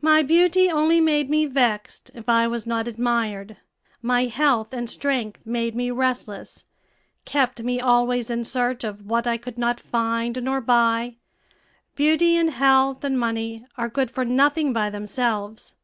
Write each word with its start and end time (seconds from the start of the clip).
My 0.00 0.24
beauty 0.24 0.68
only 0.68 1.00
made 1.00 1.30
me 1.30 1.46
vexed 1.46 2.10
if 2.12 2.28
I 2.28 2.48
was 2.48 2.66
not 2.66 2.88
admired; 2.88 3.58
my 4.02 4.24
health 4.26 4.74
and 4.74 4.90
strength 4.90 5.40
made 5.46 5.76
me 5.76 5.92
restless, 5.92 6.64
kept 7.24 7.62
me 7.62 7.80
always 7.80 8.28
in 8.28 8.42
search 8.42 8.82
of 8.82 9.06
what 9.06 9.28
I 9.28 9.36
could 9.38 9.56
not 9.56 9.78
find 9.78 10.42
nor 10.42 10.60
buy. 10.60 11.18
Beauty, 11.94 12.36
and 12.36 12.50
health, 12.50 13.04
and 13.04 13.16
money 13.20 13.66
are 13.76 13.88
good 13.88 14.10
for 14.10 14.24
nothing 14.24 14.72
by 14.72 14.90
themselves. 14.90 15.74